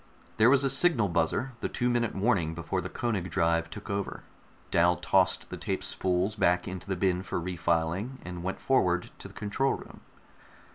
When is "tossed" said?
4.97-5.51